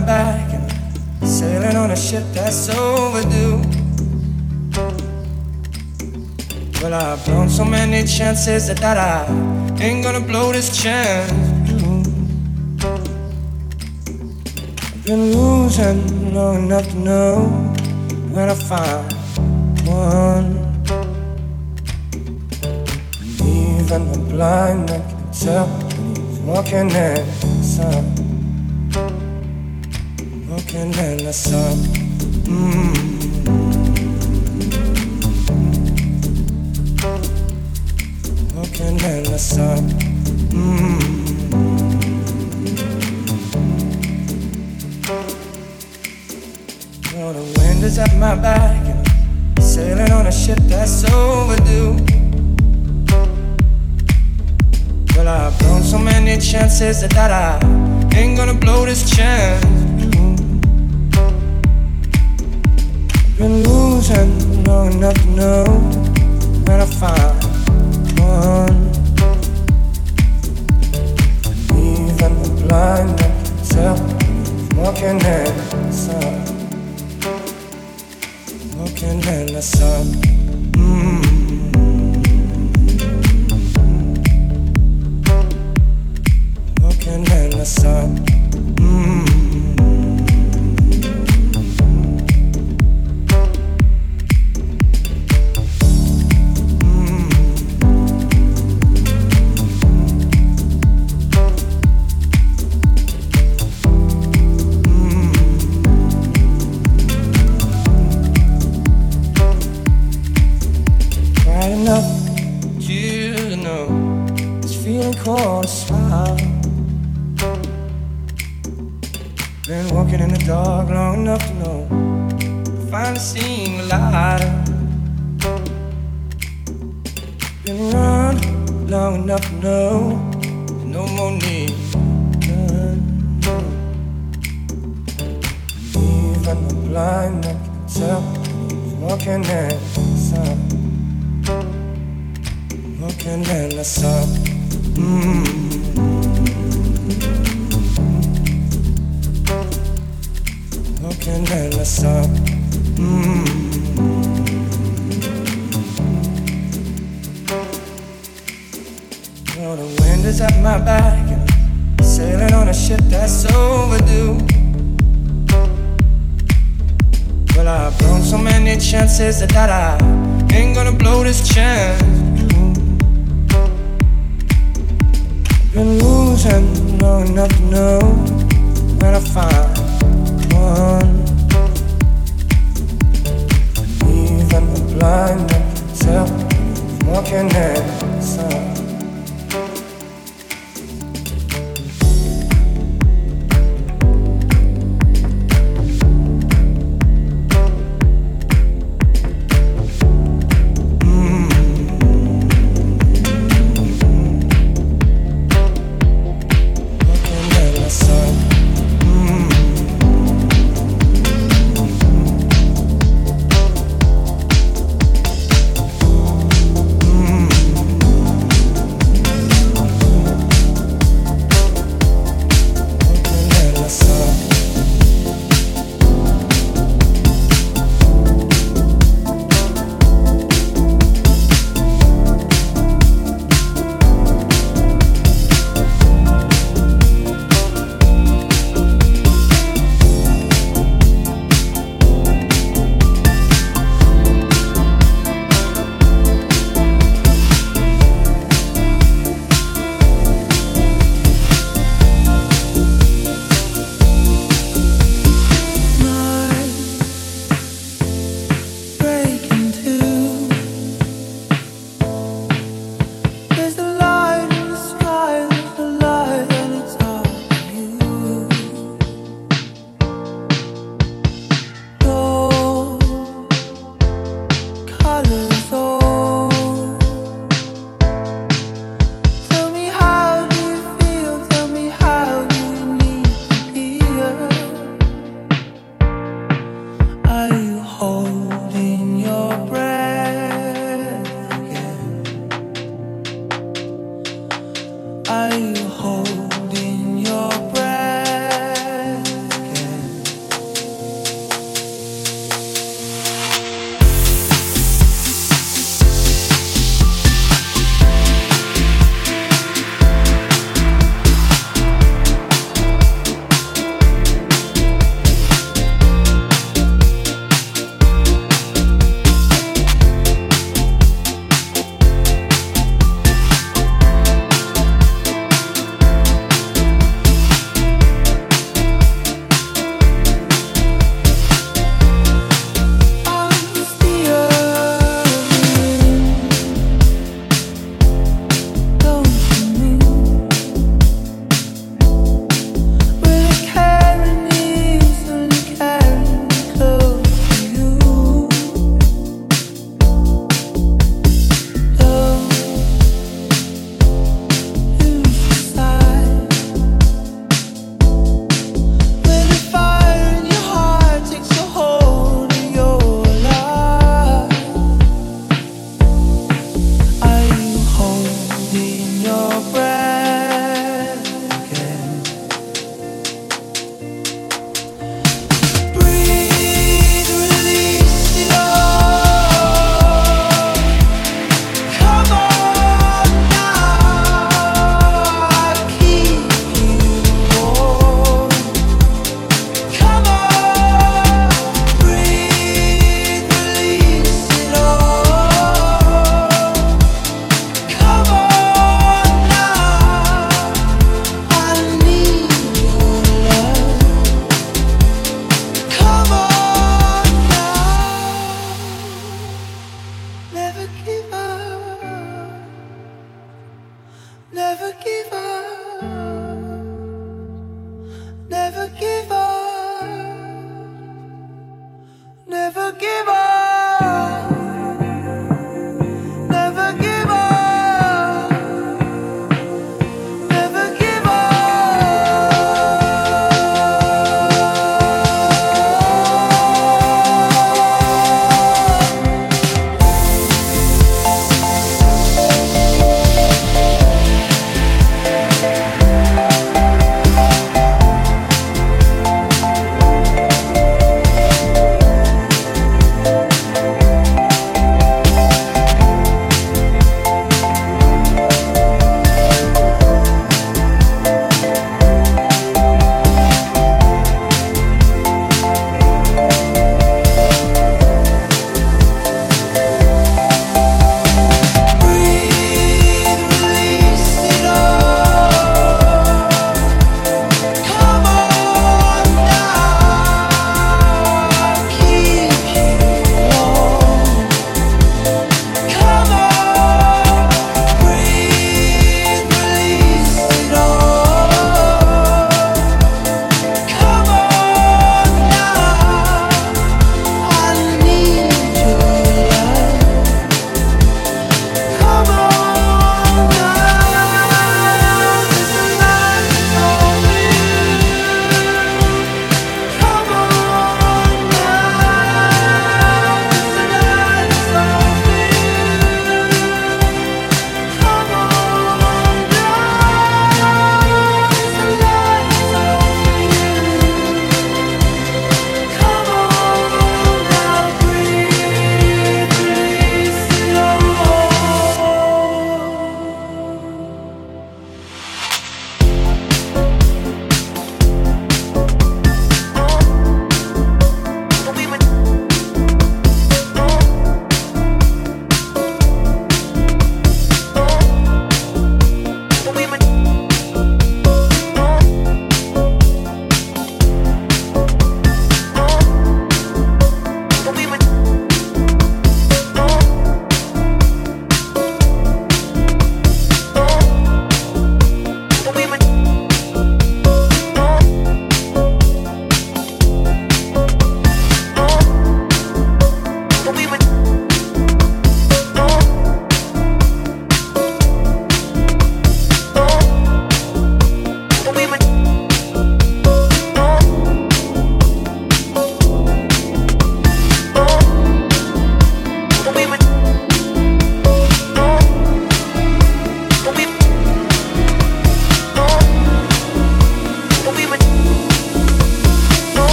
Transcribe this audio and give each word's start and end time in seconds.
my 0.00 0.06
back 0.06 0.52
and 0.52 1.28
sailing 1.28 1.76
on 1.76 1.90
a 1.90 1.96
ship 1.96 2.22
that's 2.32 2.68
overdue. 2.68 3.60
Well, 6.80 6.94
I've 6.94 7.24
blown 7.24 7.48
so 7.48 7.64
many 7.64 8.06
chances 8.06 8.68
that 8.68 8.84
I 8.84 9.26
ain't 9.82 10.04
gonna 10.04 10.20
blow 10.20 10.52
this 10.52 10.70
chance. 10.82 11.32
I've 14.82 15.04
been 15.04 15.32
losing 15.32 16.34
long 16.34 16.64
enough 16.66 16.88
to 16.88 16.96
know 16.96 17.46
when 18.32 18.50
I 18.50 18.54
find 18.54 19.12
one. 19.86 20.48
Even 23.40 24.12
the 24.12 24.18
blind 24.30 24.86
man 24.86 25.02
can 25.10 25.32
tell 25.32 25.66
when 25.66 26.14
he's 26.14 26.38
walking 26.40 26.78
in 26.78 26.88
the 26.88 27.62
sun 27.62 28.17
shaking 30.78 30.94
and 31.04 31.20
I 31.22 31.30
sunk. 31.30 31.78
Mm. 32.46 32.94
Walking 38.54 39.00
and 39.02 39.28
I 39.28 39.36
sunk. 39.36 39.92
Mm. 40.52 40.98
Well, 47.14 47.32
the 47.32 47.60
wind 47.60 47.84
is 47.84 47.98
at 47.98 48.14
my 48.16 48.34
back 48.34 48.86
and 48.86 49.62
sailing 49.62 50.12
on 50.12 50.26
a 50.26 50.32
ship 50.32 50.58
that's 50.62 51.04
overdue. 51.12 51.96
Well, 55.16 55.28
I've 55.28 55.58
blown 55.58 55.82
so 55.82 55.98
many 55.98 56.38
chances 56.40 57.00
that 57.00 57.30
I 57.30 58.16
ain't 58.16 58.36
gonna 58.36 58.54
blow 58.54 58.84
this 58.84 59.10
chance. 59.16 59.77
long 64.68 64.92
enough 64.92 65.14
to 65.14 65.30
know 65.30 65.64
when 66.66 66.80
I 66.80 66.86
find. 66.86 67.17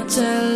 We're 0.00 0.49